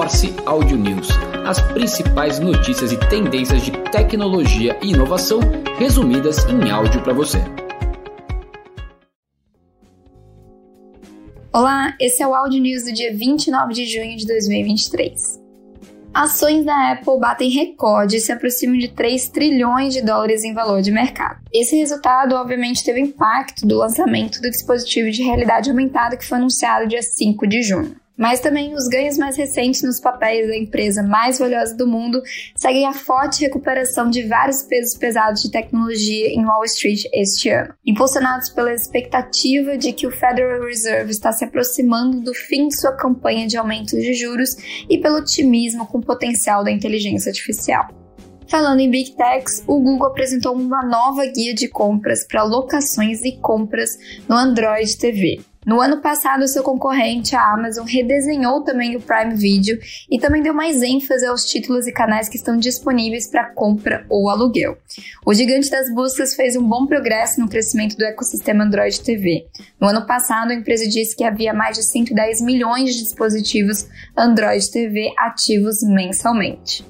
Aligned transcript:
Morse 0.00 0.34
Audio 0.46 0.78
News, 0.78 1.08
as 1.46 1.60
principais 1.74 2.38
notícias 2.38 2.90
e 2.90 2.96
tendências 2.96 3.60
de 3.60 3.70
tecnologia 3.90 4.74
e 4.82 4.92
inovação 4.92 5.40
resumidas 5.78 6.42
em 6.46 6.70
áudio 6.70 7.02
para 7.02 7.12
você. 7.12 7.36
Olá, 11.52 11.94
esse 12.00 12.22
é 12.22 12.26
o 12.26 12.34
Audio 12.34 12.62
News 12.62 12.84
do 12.84 12.94
dia 12.94 13.14
29 13.14 13.74
de 13.74 13.84
junho 13.84 14.16
de 14.16 14.26
2023. 14.26 15.38
Ações 16.14 16.64
da 16.64 16.92
Apple 16.92 17.20
batem 17.20 17.50
recorde 17.50 18.16
e 18.16 18.20
se 18.20 18.32
aproximam 18.32 18.78
de 18.78 18.88
3 18.88 19.28
trilhões 19.28 19.92
de 19.92 20.00
dólares 20.00 20.42
em 20.44 20.54
valor 20.54 20.80
de 20.80 20.90
mercado. 20.90 21.42
Esse 21.52 21.76
resultado, 21.76 22.36
obviamente, 22.36 22.82
teve 22.82 23.00
impacto 23.02 23.66
do 23.66 23.76
lançamento 23.76 24.40
do 24.40 24.48
dispositivo 24.48 25.10
de 25.10 25.22
realidade 25.22 25.68
aumentada 25.68 26.16
que 26.16 26.24
foi 26.24 26.38
anunciado 26.38 26.88
dia 26.88 27.02
5 27.02 27.46
de 27.46 27.60
junho 27.60 27.99
mas 28.20 28.38
também 28.38 28.74
os 28.74 28.86
ganhos 28.86 29.16
mais 29.16 29.34
recentes 29.34 29.82
nos 29.82 29.98
papéis 29.98 30.46
da 30.46 30.54
empresa 30.54 31.02
mais 31.02 31.38
valiosa 31.38 31.74
do 31.74 31.86
mundo 31.86 32.20
seguem 32.54 32.86
a 32.86 32.92
forte 32.92 33.40
recuperação 33.40 34.10
de 34.10 34.24
vários 34.24 34.62
pesos 34.64 34.98
pesados 34.98 35.40
de 35.40 35.50
tecnologia 35.50 36.28
em 36.28 36.44
Wall 36.44 36.64
Street 36.66 37.04
este 37.14 37.48
ano, 37.48 37.72
impulsionados 37.86 38.50
pela 38.50 38.74
expectativa 38.74 39.78
de 39.78 39.94
que 39.94 40.06
o 40.06 40.10
Federal 40.10 40.66
Reserve 40.66 41.10
está 41.10 41.32
se 41.32 41.46
aproximando 41.46 42.20
do 42.20 42.34
fim 42.34 42.68
de 42.68 42.78
sua 42.78 42.92
campanha 42.92 43.46
de 43.46 43.56
aumento 43.56 43.96
de 43.96 44.12
juros 44.12 44.50
e 44.90 44.98
pelo 44.98 45.16
otimismo 45.16 45.86
com 45.86 45.96
o 45.96 46.04
potencial 46.04 46.62
da 46.62 46.70
inteligência 46.70 47.30
artificial. 47.30 47.88
Falando 48.48 48.80
em 48.80 48.90
Big 48.90 49.12
Techs, 49.12 49.62
o 49.66 49.80
Google 49.80 50.08
apresentou 50.08 50.54
uma 50.54 50.84
nova 50.84 51.24
guia 51.24 51.54
de 51.54 51.68
compras 51.68 52.26
para 52.26 52.42
locações 52.42 53.24
e 53.24 53.38
compras 53.38 53.90
no 54.28 54.36
Android 54.36 54.98
TV. 54.98 55.40
No 55.66 55.78
ano 55.78 56.00
passado, 56.00 56.48
seu 56.48 56.62
concorrente, 56.62 57.36
a 57.36 57.52
Amazon, 57.52 57.86
redesenhou 57.86 58.62
também 58.62 58.96
o 58.96 59.00
Prime 59.00 59.34
Video 59.34 59.78
e 60.10 60.18
também 60.18 60.42
deu 60.42 60.54
mais 60.54 60.82
ênfase 60.82 61.26
aos 61.26 61.44
títulos 61.44 61.86
e 61.86 61.92
canais 61.92 62.30
que 62.30 62.36
estão 62.36 62.56
disponíveis 62.56 63.30
para 63.30 63.52
compra 63.52 64.06
ou 64.08 64.30
aluguel. 64.30 64.78
O 65.24 65.34
gigante 65.34 65.70
das 65.70 65.92
buscas 65.92 66.34
fez 66.34 66.56
um 66.56 66.66
bom 66.66 66.86
progresso 66.86 67.38
no 67.40 67.48
crescimento 67.48 67.94
do 67.94 68.04
ecossistema 68.04 68.64
Android 68.64 69.02
TV. 69.02 69.48
No 69.78 69.88
ano 69.88 70.06
passado, 70.06 70.50
a 70.50 70.54
empresa 70.54 70.88
disse 70.88 71.14
que 71.14 71.24
havia 71.24 71.52
mais 71.52 71.76
de 71.76 71.84
110 71.84 72.40
milhões 72.40 72.94
de 72.94 73.02
dispositivos 73.02 73.86
Android 74.16 74.70
TV 74.70 75.12
ativos 75.18 75.82
mensalmente. 75.82 76.86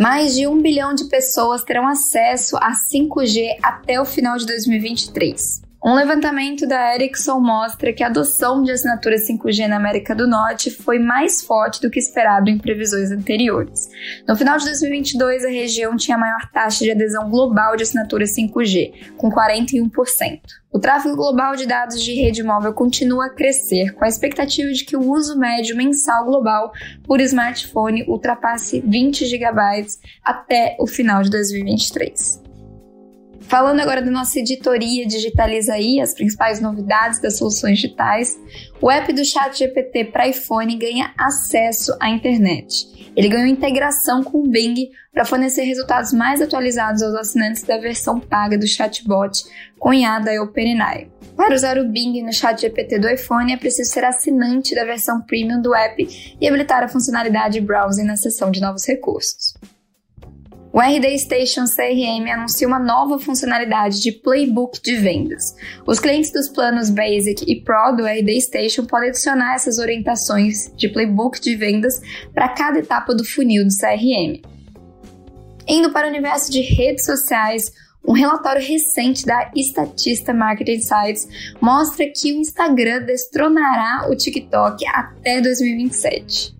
Mais 0.00 0.34
de 0.34 0.46
um 0.46 0.62
bilhão 0.62 0.94
de 0.94 1.10
pessoas 1.10 1.62
terão 1.62 1.86
acesso 1.86 2.56
a 2.56 2.72
5G 2.72 3.58
até 3.62 4.00
o 4.00 4.06
final 4.06 4.38
de 4.38 4.46
2023. 4.46 5.68
Um 5.82 5.94
levantamento 5.94 6.66
da 6.66 6.94
Ericsson 6.94 7.40
mostra 7.40 7.90
que 7.90 8.04
a 8.04 8.08
adoção 8.08 8.62
de 8.62 8.70
assinatura 8.70 9.16
5G 9.16 9.66
na 9.66 9.76
América 9.76 10.14
do 10.14 10.28
Norte 10.28 10.70
foi 10.70 10.98
mais 10.98 11.40
forte 11.40 11.80
do 11.80 11.88
que 11.88 11.98
esperado 11.98 12.50
em 12.50 12.58
previsões 12.58 13.10
anteriores. 13.10 13.88
No 14.28 14.36
final 14.36 14.58
de 14.58 14.66
2022, 14.66 15.42
a 15.42 15.48
região 15.48 15.96
tinha 15.96 16.18
a 16.18 16.20
maior 16.20 16.50
taxa 16.52 16.84
de 16.84 16.90
adesão 16.90 17.30
global 17.30 17.76
de 17.76 17.84
assinatura 17.84 18.26
5G, 18.26 19.14
com 19.16 19.30
41%. 19.30 20.40
O 20.70 20.78
tráfego 20.78 21.16
global 21.16 21.56
de 21.56 21.66
dados 21.66 22.02
de 22.02 22.12
rede 22.12 22.42
móvel 22.42 22.74
continua 22.74 23.26
a 23.26 23.34
crescer, 23.34 23.94
com 23.94 24.04
a 24.04 24.08
expectativa 24.08 24.70
de 24.70 24.84
que 24.84 24.98
o 24.98 25.10
uso 25.10 25.38
médio 25.38 25.74
mensal 25.74 26.26
global 26.26 26.72
por 27.04 27.22
smartphone 27.22 28.04
ultrapasse 28.06 28.82
20 28.86 29.24
GB 29.24 29.86
até 30.22 30.76
o 30.78 30.86
final 30.86 31.22
de 31.22 31.30
2023. 31.30 32.49
Falando 33.50 33.80
agora 33.80 34.00
da 34.00 34.12
nossa 34.12 34.38
editoria 34.38 35.04
Digitaliza 35.04 35.74
aí, 35.74 36.00
as 36.00 36.14
principais 36.14 36.60
novidades 36.60 37.20
das 37.20 37.36
soluções 37.36 37.80
digitais, 37.80 38.38
o 38.80 38.88
app 38.88 39.12
do 39.12 39.24
Chat 39.24 39.58
GPT 39.58 40.04
para 40.04 40.28
iPhone 40.28 40.78
ganha 40.78 41.12
acesso 41.18 41.92
à 41.98 42.08
internet. 42.08 43.12
Ele 43.16 43.28
ganhou 43.28 43.48
integração 43.48 44.22
com 44.22 44.38
o 44.38 44.48
Bing 44.48 44.90
para 45.12 45.24
fornecer 45.24 45.64
resultados 45.64 46.12
mais 46.12 46.40
atualizados 46.40 47.02
aos 47.02 47.16
assinantes 47.16 47.64
da 47.64 47.76
versão 47.76 48.20
paga 48.20 48.56
do 48.56 48.68
chatbot 48.68 49.42
cunhada 49.80 50.30
a 50.30 50.40
OpenAI. 50.44 51.10
Para 51.34 51.52
usar 51.52 51.76
o 51.76 51.88
Bing 51.88 52.22
no 52.22 52.32
chat 52.32 52.60
GPT 52.60 53.00
do 53.00 53.08
iPhone, 53.08 53.52
é 53.52 53.56
preciso 53.56 53.90
ser 53.90 54.04
assinante 54.04 54.76
da 54.76 54.84
versão 54.84 55.22
premium 55.22 55.60
do 55.60 55.74
app 55.74 56.36
e 56.40 56.46
habilitar 56.46 56.84
a 56.84 56.88
funcionalidade 56.88 57.60
browsing 57.60 58.04
na 58.04 58.14
seção 58.14 58.52
de 58.52 58.60
novos 58.60 58.86
recursos. 58.86 59.54
O 60.72 60.80
RD 60.80 61.18
Station 61.18 61.64
CRM 61.64 62.30
anuncia 62.32 62.66
uma 62.66 62.78
nova 62.78 63.18
funcionalidade 63.18 64.00
de 64.00 64.12
playbook 64.12 64.80
de 64.80 64.94
vendas. 64.94 65.42
Os 65.84 65.98
clientes 65.98 66.32
dos 66.32 66.48
planos 66.48 66.90
Basic 66.90 67.44
e 67.44 67.60
Pro 67.60 67.96
do 67.96 68.06
RD 68.06 68.40
Station 68.40 68.86
podem 68.86 69.08
adicionar 69.08 69.56
essas 69.56 69.78
orientações 69.78 70.72
de 70.76 70.88
playbook 70.88 71.40
de 71.40 71.56
vendas 71.56 72.00
para 72.32 72.50
cada 72.50 72.78
etapa 72.78 73.12
do 73.12 73.24
funil 73.24 73.64
do 73.64 73.70
CRM. 73.76 74.40
Indo 75.66 75.92
para 75.92 76.06
o 76.06 76.10
universo 76.10 76.52
de 76.52 76.60
redes 76.60 77.04
sociais, 77.04 77.72
um 78.06 78.12
relatório 78.12 78.64
recente 78.64 79.26
da 79.26 79.50
Statista 79.56 80.32
Marketing 80.32 80.80
Sites 80.80 81.28
mostra 81.60 82.06
que 82.14 82.32
o 82.32 82.36
Instagram 82.36 83.02
destronará 83.02 84.08
o 84.08 84.14
TikTok 84.14 84.86
até 84.86 85.40
2027 85.40 86.59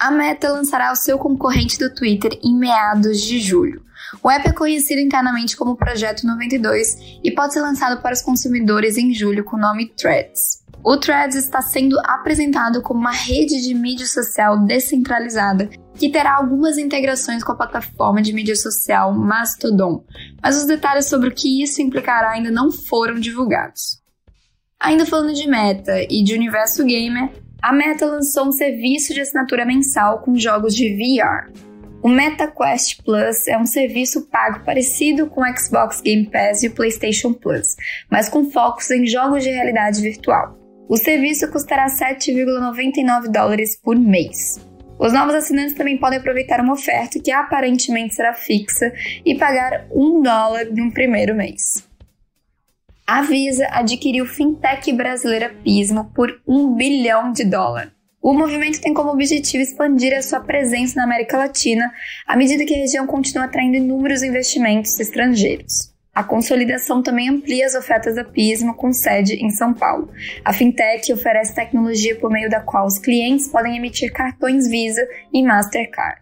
a 0.00 0.10
Meta 0.10 0.50
lançará 0.50 0.90
o 0.90 0.96
seu 0.96 1.18
concorrente 1.18 1.78
do 1.78 1.94
Twitter 1.94 2.32
em 2.42 2.56
meados 2.56 3.20
de 3.20 3.38
julho. 3.38 3.84
O 4.22 4.30
app 4.30 4.48
é 4.48 4.52
conhecido 4.52 4.98
internamente 4.98 5.54
como 5.54 5.76
Projeto 5.76 6.26
92 6.26 7.20
e 7.22 7.30
pode 7.30 7.52
ser 7.52 7.60
lançado 7.60 8.00
para 8.00 8.14
os 8.14 8.22
consumidores 8.22 8.96
em 8.96 9.12
julho 9.12 9.44
com 9.44 9.56
o 9.56 9.60
nome 9.60 9.92
Threads. 9.94 10.64
O 10.82 10.96
Threads 10.96 11.36
está 11.36 11.60
sendo 11.60 12.00
apresentado 12.00 12.80
como 12.80 12.98
uma 12.98 13.12
rede 13.12 13.60
de 13.60 13.74
mídia 13.74 14.06
social 14.06 14.64
descentralizada 14.64 15.68
que 15.94 16.08
terá 16.08 16.36
algumas 16.36 16.78
integrações 16.78 17.44
com 17.44 17.52
a 17.52 17.56
plataforma 17.56 18.22
de 18.22 18.32
mídia 18.32 18.56
social 18.56 19.12
Mastodon, 19.12 20.02
mas 20.42 20.56
os 20.56 20.64
detalhes 20.64 21.10
sobre 21.10 21.28
o 21.28 21.34
que 21.34 21.62
isso 21.62 21.82
implicará 21.82 22.30
ainda 22.30 22.50
não 22.50 22.72
foram 22.72 23.16
divulgados. 23.16 24.00
Ainda 24.80 25.04
falando 25.04 25.34
de 25.34 25.46
meta 25.46 26.00
e 26.08 26.24
de 26.24 26.32
universo 26.32 26.82
gamer, 26.86 27.30
a 27.62 27.72
Meta 27.72 28.06
lançou 28.06 28.48
um 28.48 28.52
serviço 28.52 29.12
de 29.12 29.20
assinatura 29.20 29.64
mensal 29.64 30.20
com 30.20 30.36
jogos 30.36 30.74
de 30.74 30.94
VR. 30.94 31.52
O 32.02 32.08
MetaQuest 32.08 33.02
Plus 33.04 33.46
é 33.46 33.58
um 33.58 33.66
serviço 33.66 34.26
pago 34.28 34.64
parecido 34.64 35.26
com 35.26 35.42
o 35.42 35.56
Xbox 35.58 36.00
Game 36.00 36.26
Pass 36.26 36.62
e 36.62 36.68
o 36.68 36.74
PlayStation 36.74 37.34
Plus, 37.34 37.76
mas 38.10 38.28
com 38.28 38.50
focos 38.50 38.90
em 38.90 39.06
jogos 39.06 39.44
de 39.44 39.50
realidade 39.50 40.00
virtual. 40.00 40.58
O 40.88 40.96
serviço 40.96 41.50
custará 41.50 41.86
7,99 41.86 43.30
dólares 43.30 43.76
por 43.76 43.96
mês. 43.96 44.58
Os 44.98 45.12
novos 45.12 45.34
assinantes 45.34 45.74
também 45.74 45.98
podem 45.98 46.18
aproveitar 46.18 46.60
uma 46.60 46.72
oferta 46.72 47.20
que 47.20 47.30
aparentemente 47.30 48.14
será 48.14 48.32
fixa 48.32 48.92
e 49.24 49.34
pagar 49.34 49.86
um 49.90 50.22
dólar 50.22 50.66
no 50.70 50.92
primeiro 50.92 51.34
mês. 51.34 51.89
A 53.12 53.22
Visa 53.22 53.66
adquiriu 53.72 54.24
fintech 54.24 54.92
brasileira 54.92 55.52
Pismo 55.64 56.12
por 56.14 56.40
um 56.46 56.76
bilhão 56.76 57.32
de 57.32 57.42
dólar. 57.44 57.92
O 58.22 58.32
movimento 58.32 58.80
tem 58.80 58.94
como 58.94 59.10
objetivo 59.10 59.64
expandir 59.64 60.16
a 60.16 60.22
sua 60.22 60.38
presença 60.38 60.94
na 60.94 61.06
América 61.06 61.36
Latina 61.36 61.92
à 62.24 62.36
medida 62.36 62.64
que 62.64 62.72
a 62.72 62.76
região 62.78 63.08
continua 63.08 63.46
atraindo 63.46 63.78
inúmeros 63.78 64.22
investimentos 64.22 65.00
estrangeiros. 65.00 65.92
A 66.14 66.22
consolidação 66.22 67.02
também 67.02 67.28
amplia 67.28 67.66
as 67.66 67.74
ofertas 67.74 68.14
da 68.14 68.22
Pismo 68.22 68.76
com 68.76 68.92
sede 68.92 69.44
em 69.44 69.50
São 69.50 69.74
Paulo. 69.74 70.08
A 70.44 70.52
fintech 70.52 71.12
oferece 71.12 71.52
tecnologia 71.52 72.14
por 72.14 72.30
meio 72.30 72.48
da 72.48 72.60
qual 72.60 72.86
os 72.86 73.00
clientes 73.00 73.48
podem 73.48 73.76
emitir 73.76 74.12
cartões 74.12 74.68
Visa 74.68 75.04
e 75.34 75.42
Mastercard. 75.42 76.20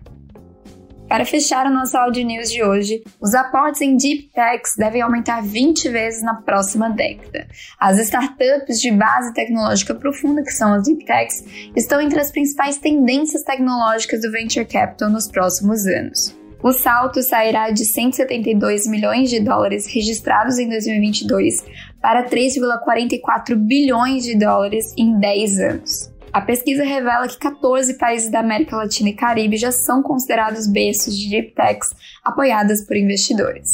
Para 1.09 1.25
fechar 1.25 1.67
o 1.67 1.73
nosso 1.73 1.97
Audio 1.97 2.23
News 2.23 2.51
de 2.51 2.63
hoje, 2.63 3.03
os 3.19 3.35
aportes 3.35 3.81
em 3.81 3.97
Deep 3.97 4.31
Techs 4.35 4.77
devem 4.77 5.01
aumentar 5.01 5.43
20 5.43 5.89
vezes 5.89 6.23
na 6.23 6.35
próxima 6.35 6.91
década. 6.91 7.49
As 7.81 7.99
startups 7.99 8.79
de 8.79 8.91
base 8.93 9.33
tecnológica 9.33 9.95
profunda, 9.95 10.43
que 10.43 10.53
são 10.53 10.75
as 10.75 10.85
Deep 10.85 11.07
Techs, 11.07 11.45
estão 11.75 11.99
entre 11.99 12.21
as 12.21 12.31
principais 12.31 12.77
tendências 12.77 13.43
tecnológicas 13.43 14.21
do 14.21 14.31
Venture 14.31 14.67
Capital 14.67 15.09
nos 15.09 15.31
próximos 15.31 15.87
anos. 15.87 16.37
O 16.63 16.73
salto 16.73 17.23
sairá 17.23 17.71
de 17.71 17.87
172 17.87 18.87
milhões 18.87 19.31
de 19.31 19.41
dólares 19.41 19.87
registrados 19.87 20.59
em 20.59 20.69
2022 20.69 21.65
para 22.03 22.29
3,44 22.29 23.55
bilhões 23.57 24.25
de 24.25 24.37
dólares 24.37 24.93
em 24.99 25.19
10 25.19 25.59
anos. 25.61 26.18
A 26.33 26.41
pesquisa 26.43 26.85
revela 26.85 27.27
que 27.27 27.39
14 27.39 27.97
países 27.97 28.31
da 28.31 28.41
América 28.41 28.77
Latina 28.77 29.09
e 29.09 29.15
Caribe 29.15 29.57
já 29.57 29.73
são 29.73 30.03
considerados 30.03 30.67
berços 30.67 31.17
de 31.17 31.31
deep 31.31 31.55
techs 31.55 31.89
apoiadas 32.23 32.87
por 32.87 32.97
investidores. 32.97 33.69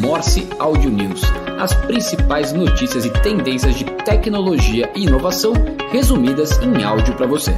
Morse 0.00 0.48
Audio 0.58 0.90
News. 0.90 1.22
As 1.60 1.74
principais 1.74 2.52
notícias 2.52 3.04
e 3.04 3.10
tendências 3.22 3.74
de 3.74 3.84
tecnologia 4.04 4.90
e 4.94 5.02
inovação 5.02 5.52
resumidas 5.90 6.58
em 6.62 6.82
áudio 6.82 7.14
para 7.16 7.26
você. 7.26 7.52